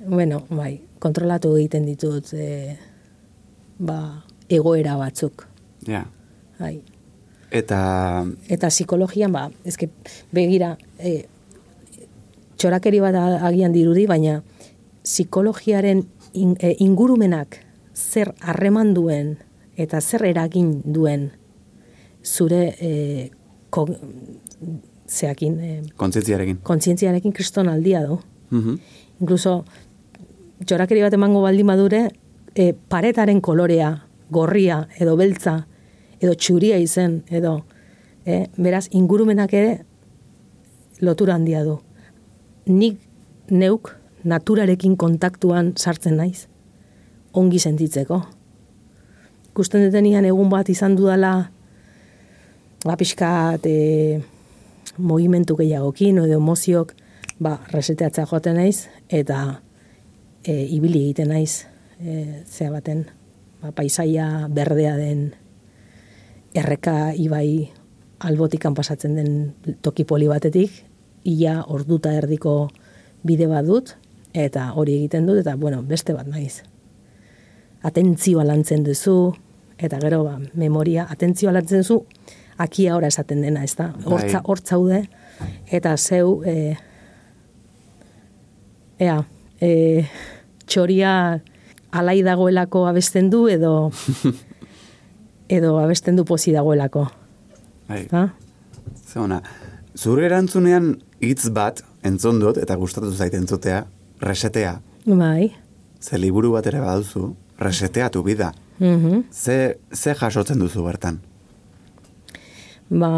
bueno, 0.07 0.45
bai, 0.51 0.81
kontrolatu 1.03 1.55
egiten 1.59 1.87
ditut 1.89 2.33
e, 2.35 2.77
ba, 3.79 4.01
egoera 4.49 4.97
batzuk. 5.01 5.47
Ja. 5.89 6.05
Bai. 6.61 6.79
Eta 7.51 8.27
Eta 8.49 8.69
psikologian, 8.71 9.33
ba, 9.33 9.49
ezke, 9.67 9.91
begira, 10.33 10.77
e, 10.99 11.25
txorakeri 12.61 13.01
bat 13.01 13.17
agian 13.17 13.73
dirudi, 13.73 14.07
baina 14.07 14.41
psikologiaren 15.03 16.05
in, 16.35 16.57
e, 16.61 16.75
ingurumenak 16.85 17.59
zer 17.97 18.35
harreman 18.41 18.95
duen 18.95 19.37
eta 19.81 20.01
zer 20.01 20.25
eragin 20.29 20.81
duen 20.85 21.31
zure 22.25 22.77
e, 22.79 23.31
ko, 23.71 23.87
zeakin, 25.09 25.59
e, 25.61 25.71
kontzientziarekin. 25.97 26.61
kontzientziarekin 26.63 27.33
kriston 27.33 27.69
aldia 27.69 28.05
du. 28.07 28.21
Mhm. 28.51 28.77
Inkluso, 29.21 29.65
txorakeri 30.65 31.03
bat 31.03 31.17
emango 31.17 31.43
baldin 31.43 31.67
badure, 31.67 32.03
e, 32.55 32.73
paretaren 32.73 33.41
kolorea, 33.41 33.91
gorria, 34.31 34.87
edo 34.99 35.17
beltza, 35.17 35.67
edo 36.21 36.35
txuria 36.37 36.79
izen, 36.81 37.23
edo, 37.33 37.61
e, 38.25 38.47
beraz, 38.57 38.89
ingurumenak 38.93 39.55
ere 39.57 39.79
lotura 41.01 41.35
handia 41.35 41.65
du. 41.65 41.79
Nik 42.69 43.01
neuk 43.51 43.95
naturarekin 44.25 44.97
kontaktuan 45.01 45.73
sartzen 45.77 46.19
naiz, 46.21 46.47
ongi 47.33 47.59
sentitzeko. 47.63 48.21
Ikusten 49.51 49.87
detenian 49.87 50.29
egun 50.29 50.51
bat 50.53 50.69
izan 50.71 50.95
dudala, 50.99 51.33
ba, 52.85 52.97
pixkat, 53.01 53.67
e, 53.67 54.21
mogimentu 55.01 55.57
gehiagokin, 55.59 56.21
edo 56.25 56.39
emoziok, 56.39 56.95
ba, 57.41 57.57
reseteatzea 57.73 58.29
joaten 58.29 58.61
naiz, 58.61 58.87
eta 59.09 59.41
e, 60.45 60.67
ibili 60.77 61.07
egiten 61.07 61.33
naiz, 61.33 61.65
e, 61.99 62.45
zea 62.45 62.71
baten, 62.73 63.07
ba, 63.63 63.73
paisaia 63.77 64.47
berdea 64.53 64.97
den, 65.01 65.31
erreka 66.55 67.13
ibai 67.15 67.71
albotikan 68.21 68.75
pasatzen 68.75 69.17
den 69.17 69.77
toki 69.83 70.05
poli 70.05 70.29
batetik, 70.29 70.73
ia 71.25 71.61
orduta 71.69 72.13
erdiko 72.17 72.71
bide 73.27 73.47
bat 73.49 73.65
dut, 73.67 73.95
eta 74.35 74.71
hori 74.77 74.97
egiten 75.01 75.27
dut, 75.29 75.41
eta 75.43 75.57
bueno, 75.57 75.83
beste 75.83 76.15
bat 76.17 76.29
naiz. 76.29 76.63
Atentzioa 77.87 78.45
lantzen 78.45 78.85
duzu, 78.85 79.33
eta 79.81 79.99
gero 80.03 80.23
ba, 80.27 80.37
memoria, 80.55 81.07
atentzioa 81.11 81.55
lantzen 81.57 81.85
duzu, 81.85 82.03
aki 82.61 82.89
ahora 82.89 83.09
esaten 83.09 83.41
dena, 83.43 83.65
ez 83.65 83.75
da? 83.77 83.91
Hortza, 84.05 84.41
Bai. 84.41 84.45
hortzaude, 84.53 85.01
eta 85.73 85.97
zeu, 85.97 86.43
e, 86.45 86.75
ea, 89.01 89.17
e, 89.61 89.71
txoria 90.69 91.15
alai 91.91 92.21
dagoelako 92.23 92.85
abesten 92.91 93.31
du, 93.33 93.47
edo, 93.49 93.91
edo 95.51 95.77
abesten 95.83 96.17
du 96.17 96.25
pozi 96.25 96.55
dagoelako. 96.55 97.07
Bai. 97.89 98.05
Ha? 98.15 98.29
Ze 99.07 99.19
ona, 99.19 99.41
zure 99.99 100.29
erantzunean 100.29 100.93
hitz 101.21 101.51
bat 101.55 101.83
entzun 102.07 102.39
dut 102.41 102.61
eta 102.63 102.77
gustatu 102.79 103.11
zait 103.13 103.35
entzutea, 103.35 103.85
resetea. 104.23 104.79
Bai. 105.07 105.51
Ze 106.01 106.19
liburu 106.19 106.55
bat 106.55 106.67
ere 106.71 106.81
baduzu, 106.81 107.35
reseteatu 107.59 108.23
bida. 108.23 108.53
Mhm. 108.79 109.27
Ze, 109.33 109.77
ze 109.93 110.15
jasotzen 110.15 110.59
duzu 110.59 110.85
bertan? 110.85 111.21
Ba, 112.91 113.11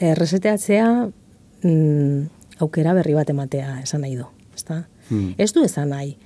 erreseteatzea 0.00 0.88
mm, 1.62 2.24
aukera 2.64 2.94
berri 2.96 3.14
bat 3.16 3.30
ematea 3.30 3.80
esan 3.82 4.02
nahi 4.04 4.16
du, 4.18 4.26
ezta? 4.56 4.82
Hmm. 5.08 5.34
Ez 5.38 5.52
du 5.54 5.62
esan 5.64 5.92
nahi, 5.94 6.16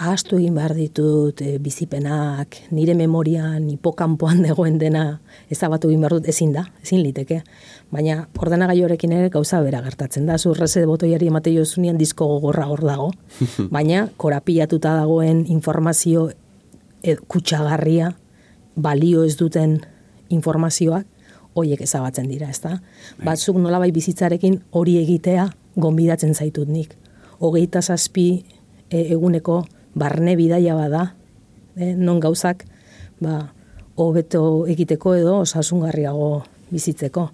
ahaztu 0.00 0.38
egin 0.38 0.54
behar 0.56 0.72
ditut 0.74 1.42
e, 1.44 1.58
bizipenak, 1.60 2.56
nire 2.72 2.94
memorian, 2.96 3.66
hipokampoan 3.68 4.40
dagoen 4.48 4.78
dena 4.80 5.04
ezabatu 5.52 5.90
egin 5.90 6.04
behar 6.04 6.16
dut, 6.18 6.28
ezin 6.32 6.54
da, 6.56 6.64
ezin 6.82 7.02
liteke. 7.04 7.42
Baina 7.92 8.22
ordenagailorekin 8.40 9.12
ere 9.12 9.28
gauza 9.32 9.60
bera 9.64 9.82
gertatzen 9.84 10.28
da, 10.30 10.38
zu 10.38 10.54
rese 10.56 10.86
botoiari 10.88 11.28
emate 11.28 11.52
jozunean 11.52 11.98
disko 12.00 12.28
gogorra 12.30 12.68
hor 12.72 12.84
dago, 12.86 13.10
baina 13.76 14.06
korapilatuta 14.16 14.94
dagoen 15.02 15.44
informazio 15.52 16.30
e, 17.02 17.16
kutsagarria, 17.28 18.14
balio 18.80 19.24
ez 19.28 19.36
duten 19.36 19.80
informazioak, 20.32 21.04
hoiek 21.58 21.82
ezabatzen 21.82 22.30
dira, 22.30 22.48
ezta? 22.48 22.78
Batzuk 23.26 23.58
nolabai 23.60 23.90
bizitzarekin 23.92 24.60
hori 24.78 24.96
egitea 25.00 25.48
gonbidatzen 25.76 26.32
zaitut 26.32 26.70
nik. 26.70 26.94
Hogeita 27.42 27.82
zazpi 27.82 28.28
e, 28.88 29.02
eguneko 29.02 29.58
barne 29.94 30.36
bidaia 30.36 30.74
bada, 30.74 31.14
e, 31.76 31.94
non 31.94 32.20
gauzak, 32.20 32.64
ba, 33.20 33.52
hobeto 34.00 34.66
egiteko 34.70 35.14
edo 35.18 35.38
osasungarriago 35.44 36.44
bizitzeko. 36.70 37.30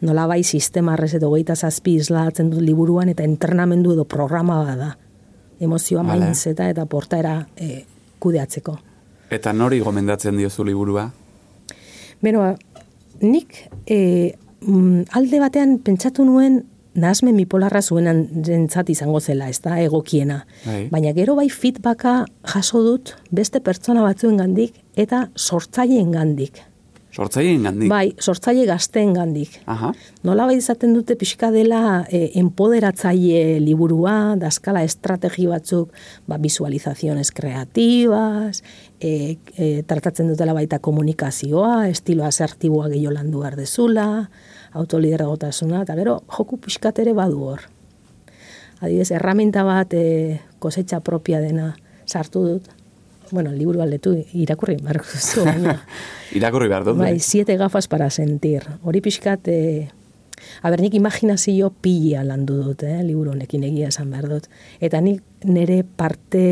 Nolabai 0.00 0.42
sistema 0.44 0.94
arrez 0.94 1.14
edo 1.18 1.30
hogeita 1.30 1.56
zazpi 1.56 1.96
islatzen 1.98 2.50
dut 2.50 2.62
liburuan 2.62 3.10
eta 3.12 3.26
entrenamendu 3.26 3.92
edo 3.96 4.04
programa 4.04 4.62
bada. 4.64 4.96
Emozioa 5.60 6.04
Vale. 6.06 6.24
mindset-a 6.24 6.68
eta 6.70 6.86
portaera 6.86 7.40
e, 7.56 7.84
kudeatzeko. 8.18 8.78
Eta 9.30 9.52
nori 9.52 9.80
gomendatzen 9.84 10.36
diozu 10.38 10.64
liburua? 10.64 11.08
Beno, 12.22 12.44
nik 13.20 13.58
e, 13.86 13.98
alde 15.14 15.40
batean 15.42 15.78
pentsatu 15.84 16.24
nuen 16.24 16.62
nahasmen 16.94 17.36
bipolarra 17.36 17.82
zuenan 17.82 18.24
jentzat 18.46 18.90
izango 18.90 19.20
zela, 19.20 19.48
ez 19.48 19.60
da, 19.64 19.78
egokiena. 19.82 20.44
Bai. 20.64 20.80
Baina 20.92 21.12
gero 21.16 21.36
bai 21.38 21.48
feedbacka 21.50 22.24
jaso 22.54 22.82
dut 22.82 23.14
beste 23.30 23.60
pertsona 23.60 24.02
batzuen 24.06 24.40
gandik 24.40 24.80
eta 24.96 25.28
sortzaileen 25.36 26.12
gandik. 26.12 26.64
Sortzaileen 27.18 27.64
gandik? 27.64 27.88
Bai, 27.88 28.12
sortzaile 28.20 28.66
gazteen 28.68 29.14
gandik. 29.16 29.56
Aha. 29.70 29.90
Nola 30.28 30.44
bai 30.46 30.58
izaten 30.58 30.92
dute 30.94 31.16
pixka 31.18 31.48
dela 31.50 32.04
e, 32.12 32.28
empoderatzaile 32.38 33.58
liburua, 33.64 34.36
daskala 34.38 34.84
estrategi 34.86 35.48
batzuk, 35.48 35.94
ba, 36.28 36.36
visualizaziones 36.42 37.32
kreatibas, 37.34 38.62
e, 39.00 39.38
e, 39.56 39.70
tratatzen 39.88 40.28
dutela 40.28 40.54
baita 40.54 40.82
komunikazioa, 40.84 41.88
estilo 41.88 42.28
asertiboa 42.28 42.92
gehiago 42.92 43.16
landu 43.16 43.42
behar 43.42 43.56
dezula, 43.58 44.08
autolidergotasuna, 44.78 45.82
eta 45.84 45.96
gero 45.98 46.20
joku 46.36 46.58
pixkat 46.62 47.02
ere 47.04 47.14
badu 47.16 47.42
hor. 47.50 47.66
Adibidez, 48.78 49.10
erraminta 49.10 49.64
bat 49.66 49.94
e, 49.94 50.38
kosetxa 50.62 51.00
propia 51.04 51.40
dena 51.42 51.72
sartu 52.06 52.44
dut. 52.46 52.68
Bueno, 53.30 53.52
liburu 53.52 53.82
aldetu 53.84 54.14
irakurri 54.32 54.78
behar 54.80 55.02
duzu. 55.04 55.44
Irakurri 56.38 56.68
behar 56.70 56.86
dut. 56.86 56.96
Bai, 57.00 57.18
siete 57.20 57.58
gafas 57.60 57.88
para 57.88 58.08
sentir. 58.10 58.64
Hori 58.82 59.02
pixkat, 59.04 59.50
e, 59.52 59.88
a 60.62 60.70
ber, 60.70 60.80
nik 60.80 60.94
imaginazio 60.94 61.70
pila 61.82 62.22
landu 62.24 62.62
dut, 62.62 62.84
eh, 62.86 63.02
liburu 63.02 63.34
honekin 63.34 63.66
egia 63.68 63.90
esan 63.92 64.10
behar 64.14 64.28
dut. 64.30 64.48
Eta 64.80 65.00
nik 65.04 65.44
nire 65.44 65.82
parte 65.84 66.44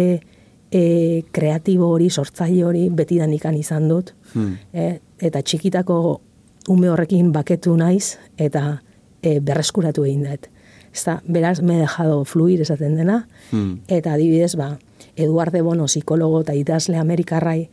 e, 0.71 1.23
kreatibo 1.33 1.88
hori, 1.95 2.11
sortzaile 2.11 2.64
hori, 2.64 2.88
betidanik 2.90 3.45
izan 3.54 3.88
dut. 3.88 4.14
Hmm. 4.35 4.56
Eh, 4.73 4.99
eta 5.21 5.42
txikitako 5.42 6.21
ume 6.68 6.90
horrekin 6.90 7.32
baketu 7.32 7.76
naiz, 7.76 8.18
eta 8.38 8.82
e, 9.23 9.40
berreskuratu 9.40 10.04
egin 10.04 10.25
dut. 10.25 10.49
Ezta, 10.96 11.20
beraz, 11.28 11.61
me 11.61 11.76
dejado 11.78 12.25
fluir 12.25 12.61
esaten 12.61 12.96
dena, 12.96 13.26
Hmm. 13.50 13.80
eta 13.88 14.14
adibidez, 14.14 14.56
ba, 14.56 14.78
Eduardo 15.16 15.62
Bono, 15.64 15.85
psikologo 15.87 16.40
eta 16.40 16.54
idazle 16.54 16.96
Amerikarrai, 16.99 17.68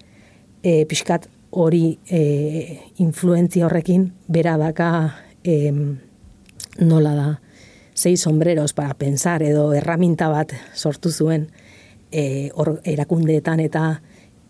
e, 0.63 0.85
pixkat 0.85 1.27
hori 1.51 1.99
e, 2.09 2.79
influentzia 2.97 3.65
horrekin, 3.65 4.11
bera 4.27 4.57
daka 4.57 5.15
em, 5.43 5.99
nola 6.79 7.13
da, 7.15 7.41
sei 7.93 8.17
sombreros 8.17 8.73
para 8.73 8.93
pensar 8.93 9.43
edo 9.43 9.73
erraminta 9.73 10.27
bat 10.29 10.53
sortu 10.73 11.11
zuen 11.11 11.49
e, 12.11 12.49
hor 12.55 12.79
erakundeetan 12.83 13.59
eta 13.59 14.01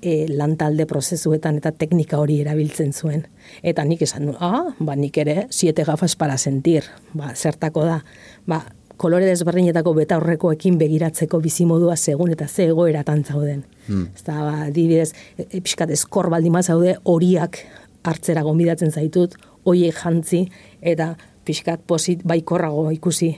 e, 0.03 0.27
lantalde 0.27 0.85
prozesuetan 0.85 1.57
eta 1.61 1.71
teknika 1.71 2.19
hori 2.19 2.41
erabiltzen 2.43 2.91
zuen. 2.93 3.23
Eta 3.63 3.85
nik 3.87 4.03
esan 4.03 4.27
du, 4.29 4.35
ah, 4.43 4.73
ba 4.79 4.95
nik 4.99 5.17
ere, 5.23 5.47
siete 5.49 5.85
gafas 5.87 6.17
para 6.19 6.37
sentir, 6.37 6.89
ba, 7.13 7.31
zertako 7.35 7.85
da, 7.87 8.01
ba, 8.45 8.61
kolore 8.99 9.25
desberdinetako 9.25 9.93
betaurrekoekin 9.97 10.77
begiratzeko 10.79 11.39
bizimodua 11.43 11.95
segun 11.95 12.33
eta 12.35 12.47
ze 12.47 12.67
egoeratan 12.71 13.23
zauden. 13.23 13.63
Hmm. 13.87 14.09
Ez 14.15 14.25
da, 14.27 14.39
ba, 14.43 14.57
adibidez, 14.67 15.13
e, 15.37 15.47
e, 15.47 15.61
pixkat 15.61 15.93
eskor 15.95 16.29
baldin 16.33 16.59
zaude 16.61 16.97
horiak 17.03 17.61
hartzera 18.03 18.43
gonbidatzen 18.43 18.91
zaitut, 18.91 19.37
hoiek 19.63 19.95
jantzi, 19.95 20.43
eta 20.81 21.13
pixkat 21.47 21.85
posit 21.87 22.23
baikorrago 22.27 22.89
ikusi. 22.91 23.31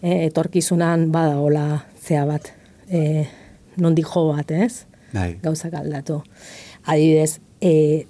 E, 0.00 0.24
etorkizunan 0.26 1.10
bada 1.12 1.36
hola 1.38 1.84
zea 2.00 2.24
bat, 2.26 2.48
e, 2.88 3.26
nondik 3.76 4.08
jo 4.08 4.32
bat, 4.32 4.50
ez? 4.50 4.86
Bai. 5.12 5.38
gauzak 5.42 5.74
aldatu. 5.74 6.22
Adibidez, 6.86 7.38
e, 7.60 8.06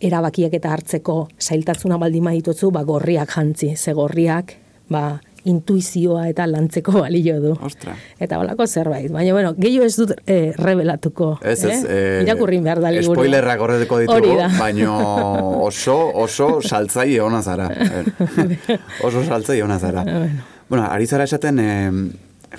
erabakiak 0.00 0.54
eta 0.58 0.72
hartzeko 0.74 1.28
zailtatzuna 1.40 1.98
baldin 2.00 2.24
baditutzu, 2.24 2.70
ba, 2.74 2.82
gorriak 2.84 3.30
jantzi, 3.36 3.74
ze 3.76 3.92
gorriak, 3.92 4.56
ba, 4.90 5.20
intuizioa 5.44 6.28
eta 6.30 6.46
lantzeko 6.48 6.94
balio 7.02 7.36
du. 7.42 7.52
Ostra. 7.64 7.94
Eta 8.20 8.38
holako 8.40 8.66
zerbait. 8.66 9.10
Baina, 9.12 9.34
bueno, 9.36 9.52
gehiago 9.58 9.86
ez 9.86 9.96
dut 9.98 10.14
e, 10.26 10.38
revelatuko. 10.56 11.34
Ez, 11.42 11.58
ez. 11.64 11.78
Eh? 11.84 11.96
eh, 11.96 12.22
Irakurrin 12.24 12.64
behar 12.64 12.80
da 12.80 12.92
liburu. 12.94 13.20
Spoilerrak 13.20 13.64
horreteko 13.66 14.00
Hori 14.00 14.08
ditugu, 14.08 14.38
da. 14.40 14.48
baino 14.58 14.96
oso, 15.66 15.98
oso 16.24 16.48
saltzaile 16.62 17.20
ona 17.24 17.42
zara. 17.42 17.68
Eh, 17.68 18.78
oso 19.06 19.24
saltzaile 19.24 19.64
ona 19.66 19.78
zara. 19.78 20.04
bueno, 20.68 20.86
ari 20.88 21.06
zara 21.06 21.28
esaten, 21.28 21.60
eh, 21.60 21.92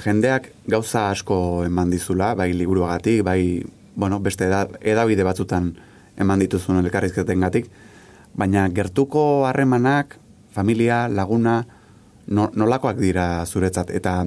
jendeak 0.03 0.51
gauza 0.67 1.10
asko 1.10 1.63
eman 1.65 1.89
dizula, 1.91 2.34
bai 2.36 2.53
liburuagatik, 2.53 3.23
bai, 3.23 3.63
bueno, 3.95 4.19
beste 4.19 4.45
eda, 4.47 4.65
edabide 4.81 5.23
batzutan 5.23 5.73
eman 6.17 6.39
dituzun 6.39 6.79
elkarrizketen 6.84 7.41
gatik, 7.43 7.69
baina 8.36 8.67
gertuko 8.69 9.45
harremanak, 9.47 10.17
familia, 10.55 11.08
laguna, 11.10 11.65
no, 12.27 12.49
nolakoak 12.55 12.99
dira 12.99 13.45
zuretzat, 13.45 13.91
eta 13.91 14.25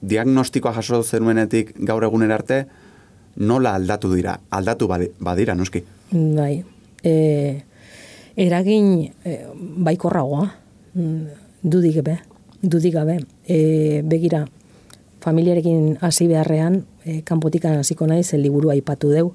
diagnostikoa 0.00 0.72
jaso 0.78 1.02
zenuenetik 1.02 1.74
gaur 1.86 2.04
egunera 2.06 2.38
arte, 2.40 2.64
nola 3.36 3.74
aldatu 3.78 4.12
dira? 4.14 4.38
Aldatu 4.50 4.88
badi- 4.88 5.10
badira, 5.20 5.54
noski. 5.54 5.82
Bai. 6.12 6.64
E, 7.04 7.62
eragin 8.36 9.12
e, 9.24 9.36
baikorragoa, 9.78 10.46
mm, 10.94 11.26
dudik 11.62 12.00
gabe, 12.00 12.18
dudik 12.62 12.94
gabe. 12.94 13.18
E, 13.46 14.02
begira, 14.04 14.46
familiarekin 15.20 15.98
hasi 16.00 16.26
beharrean, 16.28 16.84
e, 17.04 17.20
kanpotikan 17.22 17.78
hasiko 17.80 18.06
naiz, 18.06 18.32
liburu 18.34 18.70
aipatu 18.72 19.12
deu, 19.12 19.32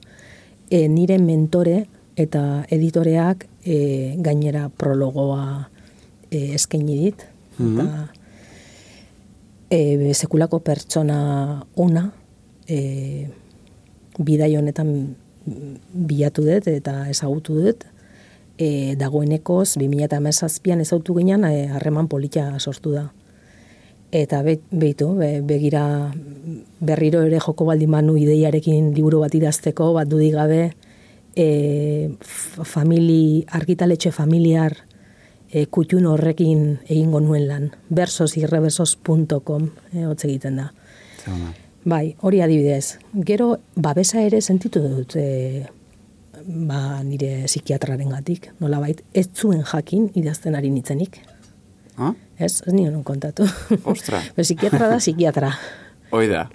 e, 0.69 0.87
nire 0.87 1.17
mentore 1.21 1.85
eta 2.15 2.65
editoreak 2.71 3.45
e, 3.65 4.15
gainera 4.23 4.69
prologoa 4.69 5.69
e, 6.31 6.55
eskaini 6.55 6.99
dit. 7.03 7.25
Eta 7.55 7.87
e, 9.69 10.13
sekulako 10.13 10.59
pertsona 10.65 11.63
ona, 11.75 12.09
e, 12.67 13.27
bidai 14.19 14.55
honetan 14.57 14.89
bilatu 15.45 16.45
dut 16.47 16.67
eta 16.71 17.03
ezagutu 17.11 17.59
dut, 17.61 17.85
e, 18.57 18.95
dagoenekoz 18.99 19.75
2017an 19.77 20.81
ezagutu 20.85 21.17
ginen 21.19 21.45
e, 21.47 21.67
harreman 21.67 22.09
polita 22.11 22.47
sortu 22.59 22.95
da. 22.95 23.09
Eta 24.15 24.41
be, 24.45 24.59
beitu, 24.71 25.09
be, 25.19 25.41
begira 25.43 26.13
berriro 26.79 27.25
ere 27.27 27.41
joko 27.43 27.65
baldin 27.67 27.91
manu 27.91 28.15
ideiarekin 28.15 28.93
liburu 28.95 29.19
bat 29.25 29.33
idazteko, 29.35 29.89
bat 29.97 30.07
dudik 30.07 30.37
gabe, 30.37 30.61
e, 31.35 32.15
famili, 32.63 33.43
argitaletxe 33.59 34.13
familiar 34.15 34.77
e, 35.49 35.65
kutxun 35.67 36.07
horrekin 36.07 36.79
egingo 36.87 37.19
nuen 37.19 37.47
lan. 37.49 37.69
versosirreversos.com 37.89 39.69
e, 39.91 40.05
hotz 40.05 40.23
egiten 40.23 40.61
da. 40.61 40.69
Zeona. 41.23 41.51
Bai, 41.85 42.15
hori 42.21 42.39
adibidez. 42.41 42.97
Gero, 43.27 43.51
babesa 43.75 44.23
ere 44.23 44.39
sentitu 44.41 44.81
dut 44.81 45.17
e, 45.19 45.65
ba, 46.45 47.03
nire 47.03 47.43
psikiatraren 47.49 48.15
gatik. 48.15 48.53
Nola 48.63 48.79
bait, 48.79 49.03
ez 49.13 49.27
zuen 49.35 49.61
jakin 49.63 50.07
idazten 50.15 50.55
ari 50.55 50.71
nitzenik. 50.71 51.19
Ah? 51.97 52.15
Ez, 52.37 52.61
ez 52.67 52.73
nion 52.73 53.03
kontatu. 53.03 53.47
Ostra. 53.83 54.21
Psikiatra 54.35 54.89
da, 54.91 54.97
psikiatra. 54.99 55.51
Hoi 56.11 56.27
da. 56.29 56.45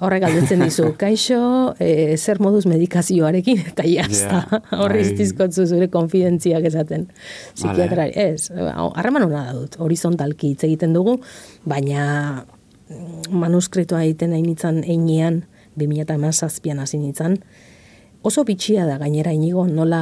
Horrek 0.00 0.22
galdetzen 0.24 0.62
dizu, 0.64 0.90
kaixo, 1.00 1.40
e, 1.80 2.16
zer 2.16 2.40
moduz 2.40 2.64
medikazioarekin, 2.70 3.62
eta 3.72 3.84
jazta. 3.88 4.42
Ja, 4.48 4.60
Horri 4.80 5.02
bai. 5.02 5.08
iztizkotzu 5.08 5.66
zure 5.66 5.90
konfidentziak 5.92 6.68
esaten. 6.70 7.08
Psikiatrari, 7.56 8.14
ez, 8.16 8.48
harreman 8.52 9.28
hona 9.28 9.44
da 9.50 9.56
dut, 9.56 9.80
horizontalki 9.80 10.54
hitz 10.54 10.64
egiten 10.68 10.96
dugu, 10.96 11.18
baina 11.68 12.04
mm, 12.40 13.32
manuskritoa 13.42 14.04
egiten 14.08 14.34
nahi 14.34 14.44
nintzen 14.46 14.82
einean, 14.84 15.44
2017an 15.80 16.82
hasi 16.82 16.98
nintzen, 17.00 17.38
oso 18.26 18.44
bitxia 18.44 18.84
da 18.88 18.98
gainera 19.00 19.32
inigo 19.32 19.64
nola 19.68 20.00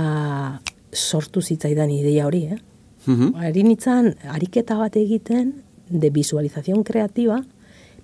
sortu 0.94 1.42
zitzaidan 1.42 1.90
ideia 1.94 2.26
hori, 2.26 2.46
eh? 2.54 2.58
Ari 3.06 3.62
nintzen, 3.62 4.14
ariketa 4.28 4.76
bat 4.76 4.96
egiten, 4.96 5.54
de 5.88 6.10
visualización 6.10 6.84
kreativa, 6.84 7.44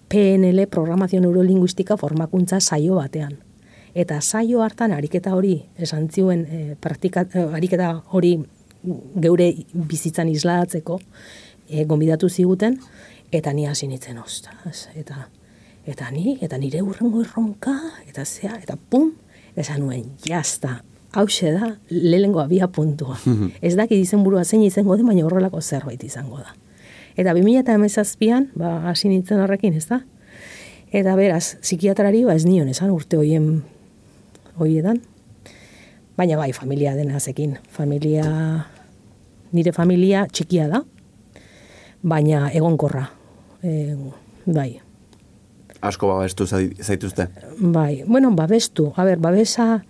PNL, 0.09 0.67
programazio 0.69 1.21
neurolinguistika 1.21 1.97
formakuntza 1.97 2.61
saio 2.61 2.97
batean. 2.97 3.39
Eta 3.95 4.21
saio 4.21 4.63
hartan 4.63 4.93
ariketa 4.93 5.35
hori, 5.35 5.65
esan 5.79 6.09
ziuen, 6.09 6.47
e, 6.51 6.77
praktika, 6.81 7.27
e, 7.33 7.45
ariketa 7.55 8.03
hori 8.11 8.37
geure 9.21 9.51
bizitzan 9.73 10.29
islatzeko 10.29 10.99
e, 11.69 11.85
gonbidatu 11.85 12.29
ziguten, 12.29 12.79
eta 13.33 13.53
ni 13.53 13.67
hasi 13.67 13.89
nintzen, 13.89 14.19
ostras, 14.19 14.89
eta, 14.95 15.29
eta 15.87 16.11
ni, 16.11 16.39
eta 16.43 16.59
nire 16.59 16.83
urrengo 16.83 17.23
erronka, 17.23 17.75
eta 18.09 18.25
zea, 18.25 18.59
eta 18.63 18.77
pum, 18.77 19.13
esan 19.57 19.81
nuen, 19.85 20.11
jazta, 20.27 20.81
hause 21.15 21.53
da, 21.55 21.77
lehengo 21.91 22.41
abia 22.41 22.69
puntua. 22.69 23.17
Ez 23.63 23.75
daki 23.77 24.03
burua 24.17 24.45
zein 24.45 24.63
izango 24.63 24.97
den, 24.97 25.07
baina 25.07 25.25
horrelako 25.25 25.61
zerbait 25.61 26.03
izango 26.05 26.39
da. 26.39 26.55
Eta 27.17 27.33
2008an, 27.33 28.51
ba, 28.59 28.91
hasi 28.91 29.09
nintzen 29.09 29.41
horrekin, 29.41 29.75
ez 29.75 29.87
da? 29.87 30.01
Eta 30.91 31.15
beraz, 31.15 31.57
psikiatrari, 31.63 32.25
ba, 32.25 32.35
ez 32.35 32.45
nion, 32.45 32.69
esan 32.69 32.91
urte 32.91 33.17
hoien 33.17 33.63
hoietan. 34.59 35.01
Baina 36.19 36.37
bai, 36.39 36.53
familia 36.53 36.95
dena 36.95 37.21
zekin. 37.21 37.57
Familia, 37.71 38.25
nire 39.53 39.73
familia 39.75 40.27
txikia 40.31 40.69
da, 40.71 40.83
baina 42.03 42.49
egonkorra. 42.55 43.09
E, 43.63 43.95
bai. 44.47 44.81
Asko 45.85 46.09
babestu 46.09 46.47
zaituzte? 46.47 47.29
Bai, 47.59 48.05
bueno, 48.07 48.31
babestu. 48.35 48.93
A 48.97 49.05
ber, 49.07 49.19
babesa 49.23 49.85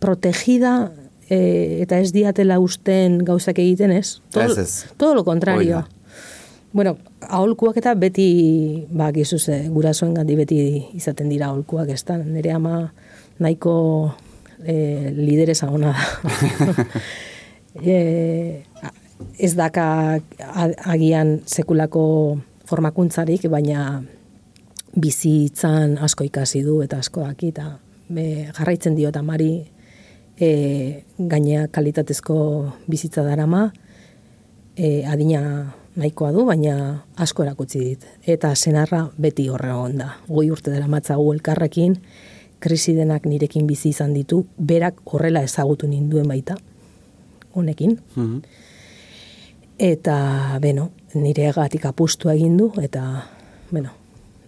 protegida 0.00 0.90
e, 1.28 1.82
eta 1.84 2.00
ez 2.00 2.10
diatela 2.12 2.58
usten 2.60 3.20
gauzak 3.24 3.60
egiten 3.62 3.94
ez. 3.94 4.18
Todo, 4.32 4.50
ez 4.50 4.58
ez. 4.58 4.72
Todo 4.96 5.14
lo 5.14 5.24
contrario. 5.24 5.84
Bueno, 6.72 6.96
aholkuak 7.26 7.80
eta 7.80 7.96
beti, 7.98 8.86
ba, 8.94 9.10
gizuz, 9.10 9.48
gurasoen 9.74 10.14
gandi 10.14 10.36
beti 10.38 10.60
izaten 10.94 11.30
dira 11.30 11.48
aholkuak, 11.50 11.90
ez 11.90 12.04
da, 12.06 12.18
nire 12.22 12.52
ama 12.54 12.92
nahiko 13.42 13.74
e, 14.62 15.10
lideresa 15.16 15.70
ona 15.70 15.94
da. 15.96 16.86
e, 17.82 18.62
ez 19.38 19.52
daka 19.58 20.20
agian 20.86 21.40
sekulako 21.46 22.04
formakuntzarik, 22.70 23.48
baina 23.50 24.04
bizitzan 24.94 25.98
asko 26.02 26.24
ikasi 26.26 26.62
du 26.66 26.80
eta 26.84 27.00
asko 27.02 27.26
daki, 27.26 27.50
eta 27.50 27.66
jarraitzen 28.58 28.94
dio 28.98 29.10
eta 29.10 29.22
mari 29.26 29.52
e, 30.40 31.04
gainea 31.18 31.68
kalitatezko 31.68 32.36
bizitza 32.88 33.22
darama, 33.22 33.70
e, 34.76 35.04
adina 35.06 35.74
nahikoa 35.96 36.32
du, 36.32 36.46
baina 36.48 37.04
asko 37.20 37.44
erakutsi 37.44 37.80
dit. 37.84 38.06
Eta 38.26 38.54
senarra 38.54 39.04
beti 39.18 39.48
horre 39.50 39.74
da. 39.98 40.14
Goi 40.28 40.50
urte 40.50 40.70
dela 40.70 40.88
matzagu 40.88 41.32
elkarrekin, 41.34 41.96
krisi 42.60 42.94
denak 42.94 43.26
nirekin 43.26 43.66
bizi 43.66 43.90
izan 43.90 44.14
ditu, 44.14 44.44
berak 44.58 45.00
horrela 45.04 45.42
ezagutu 45.42 45.88
ninduen 45.88 46.28
baita, 46.28 46.56
honekin. 47.54 47.98
Mhm. 48.16 48.40
Eta, 49.80 50.58
beno, 50.60 50.90
nire 51.14 51.52
gatik 51.56 51.86
apustu 51.86 52.28
egin 52.28 52.56
du, 52.58 52.70
eta, 52.82 53.24
beno, 53.70 53.94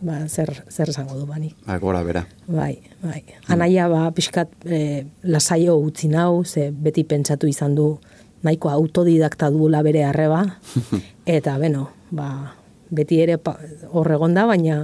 ba, 0.03 0.29
zer, 0.29 0.51
zer 0.69 0.91
esango 0.91 1.17
du 1.19 1.27
bani. 1.27 1.53
Ba, 1.67 1.79
gora, 1.79 2.03
bera. 2.03 2.25
Bai, 2.47 2.75
bai. 3.03 3.23
Anaia, 3.53 3.87
ba, 3.89 4.09
pixkat, 4.15 4.51
e, 4.67 5.05
lasaio 5.23 5.79
utzi 5.81 6.11
nau, 6.11 6.45
ze 6.45 6.71
beti 6.71 7.05
pentsatu 7.09 7.49
izan 7.51 7.77
du, 7.79 7.87
nahiko 8.43 8.73
autodidakta 8.73 9.51
duela 9.55 9.83
bere 9.87 10.05
arreba, 10.05 10.43
eta, 11.39 11.57
beno, 11.63 11.89
ba, 12.11 12.29
beti 12.91 13.23
ere 13.23 13.39
horregon 13.93 14.35
da, 14.35 14.47
baina, 14.51 14.83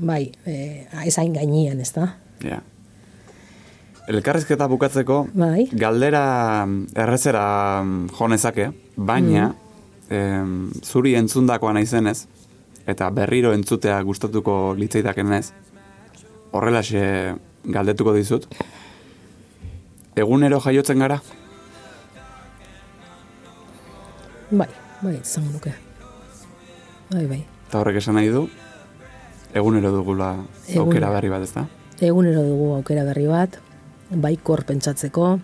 bai, 0.00 0.24
e, 0.48 0.86
ezain 1.04 1.36
gainean, 1.36 1.80
ez 1.80 1.92
da? 1.94 2.10
Ja. 2.46 2.62
Elkarrizketa 4.10 4.66
bukatzeko, 4.66 5.26
bai. 5.38 5.68
galdera 5.76 6.66
errezera 6.98 7.44
jonezake, 8.16 8.70
baina, 8.96 9.52
mm. 10.08 10.80
zuri 10.82 11.12
entzundakoa 11.20 11.76
naizenez, 11.76 12.24
eta 12.86 13.10
berriro 13.10 13.52
entzutea 13.52 14.00
gustatuko 14.02 14.74
litzaitaken 14.78 15.32
ez, 15.36 15.52
horrelaxe 16.52 17.02
galdetuko 17.64 18.14
dizut. 18.16 18.46
Egunero 20.16 20.60
jaiotzen 20.60 20.98
gara? 20.98 21.20
Bai, 24.50 24.68
bai, 25.00 25.20
zango 25.22 25.52
nuke. 25.54 25.72
Bai, 27.10 27.26
bai. 27.26 27.40
Eta 27.68 27.78
horrek 27.78 28.00
esan 28.00 28.16
nahi 28.18 28.32
du, 28.34 28.48
egunero 29.54 29.92
dugula 29.94 30.32
aukera 30.78 31.12
berri 31.14 31.30
bat, 31.30 31.46
ez 31.46 31.52
da? 31.54 31.66
Egunero 32.02 32.42
dugu 32.42 32.72
aukera 32.74 33.04
berri 33.06 33.28
bat, 33.30 33.60
bai 34.10 34.34
kor 34.42 34.64
pentsatzeko, 34.66 35.36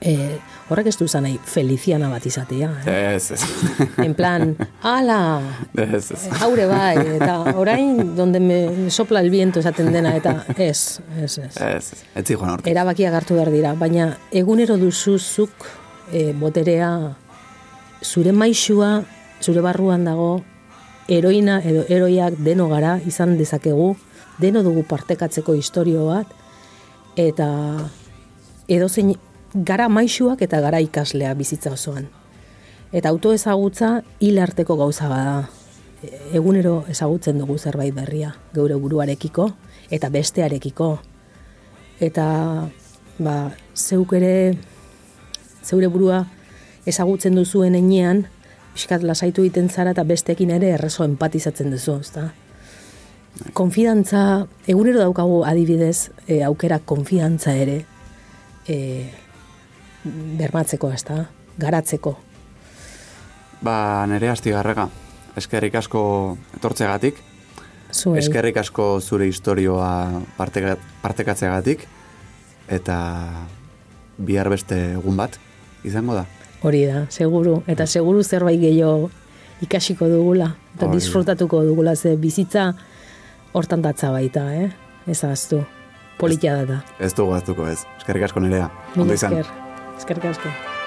e, 0.00 0.38
horrek 0.68 0.90
ez 0.90 0.96
du 0.98 1.06
nahi 1.20 1.38
feliziana 1.44 2.08
bat 2.10 2.24
izatea. 2.26 2.70
Eh? 2.84 3.14
Ez, 3.14 3.30
ez. 3.32 3.42
En 4.06 4.14
plan, 4.14 4.54
ala, 4.82 5.40
ez, 5.74 6.10
ez. 6.12 6.20
haure 6.40 6.66
bai, 6.70 6.96
eta 7.16 7.54
orain, 7.56 8.14
donde 8.16 8.40
me 8.40 8.90
sopla 8.90 9.20
el 9.20 9.30
viento 9.30 9.60
esaten 9.60 9.92
dena, 9.92 10.14
eta 10.16 10.44
ez, 10.56 11.00
ez, 11.18 11.38
ez. 11.38 11.56
Ez, 11.56 11.62
ez, 11.62 12.04
ez 12.14 12.26
zigoan 12.26 12.60
Erabakia 12.64 13.10
gartu 13.10 13.34
behar 13.34 13.50
dira, 13.50 13.74
baina 13.74 14.12
egunero 14.30 14.76
duzuzuk 14.78 15.66
e, 16.12 16.32
boterea 16.32 16.92
zure 18.02 18.32
maixua, 18.32 19.02
zure 19.42 19.62
barruan 19.64 20.04
dago, 20.04 20.42
heroina 21.08 21.58
edo 21.64 21.84
heroiak 21.88 22.36
deno 22.44 22.68
gara 22.68 22.98
izan 23.06 23.36
dezakegu, 23.38 23.94
deno 24.38 24.62
dugu 24.62 24.84
partekatzeko 24.86 25.54
historio 25.58 26.06
bat, 26.06 26.30
eta 27.18 27.48
edo 28.68 28.88
zein 28.88 29.16
gara 29.54 29.88
maixuak 29.88 30.42
eta 30.42 30.60
gara 30.60 30.80
ikaslea 30.80 31.34
bizitza 31.34 31.72
osoan. 31.72 32.08
Eta 32.92 33.08
auto 33.08 33.32
ezagutza 33.32 34.02
hil 34.20 34.38
arteko 34.38 34.76
gauza 34.76 35.08
bada. 35.08 35.48
Egunero 36.32 36.84
ezagutzen 36.88 37.38
dugu 37.38 37.58
zerbait 37.58 37.94
berria, 37.94 38.36
geure 38.54 38.76
buruarekiko 38.78 39.50
eta 39.90 40.08
bestearekiko. 40.08 40.98
Eta 42.00 42.26
ba, 43.18 43.36
zeuk 43.74 44.12
ere 44.14 44.56
zeure 45.64 45.88
burua 45.88 46.24
ezagutzen 46.86 47.34
duzuen 47.36 47.74
enean, 47.74 48.26
pixkat 48.72 49.02
lasaitu 49.02 49.42
egiten 49.42 49.68
zara 49.68 49.92
eta 49.96 50.04
bestekin 50.06 50.52
ere 50.54 50.70
errezo 50.76 51.04
empatizatzen 51.04 51.72
duzu, 51.74 51.98
ezta? 52.00 52.28
Konfidantza, 53.54 54.46
egunero 54.66 55.02
daukagu 55.02 55.42
adibidez, 55.46 56.10
e, 56.26 56.42
aukera 56.46 56.78
konfidantza 56.78 57.54
ere 57.58 57.82
e, 58.68 59.10
bermatzeko, 60.04 60.90
ezta? 60.92 61.26
Garatzeko. 61.58 62.16
Ba, 63.62 64.06
nire 64.06 64.30
hasti 64.30 64.50
garrega. 64.54 64.88
Eskerrik 65.36 65.74
asko 65.74 66.00
etortzegatik. 66.56 67.18
Zuei. 67.92 68.18
Eskerrik 68.20 68.56
asko 68.60 69.00
zure 69.00 69.26
historioa 69.26 70.22
partekatzeagatik. 70.36 71.86
Eta 72.68 72.98
bihar 74.18 74.50
beste 74.52 74.78
egun 74.98 75.16
bat, 75.16 75.38
izango 75.86 76.14
da. 76.18 76.26
Hori 76.62 76.84
da, 76.86 77.06
seguru. 77.10 77.62
Eta 77.70 77.86
seguru 77.86 78.22
zerbait 78.22 78.60
gehiago 78.60 79.10
ikasiko 79.64 80.08
dugula. 80.10 80.52
Eta 80.76 80.90
disfrutatuko 80.92 81.62
dugula 81.66 81.96
ze 81.96 82.16
bizitza 82.16 82.72
hortan 83.52 83.82
datza 83.82 84.10
baita, 84.14 84.44
eh? 84.54 84.68
Ez 85.06 85.22
aztu. 85.24 85.64
Politia 86.18 86.64
da. 86.66 86.82
Ez 86.98 87.14
dugu 87.14 87.34
aztuko 87.38 87.66
ez. 87.70 87.80
Eskerrik 87.98 88.28
asko 88.28 88.42
nerea. 88.42 88.70
Ondo 88.96 89.14
izan. 89.14 89.38
Eskerrik 89.98 90.24
asko. 90.24 90.77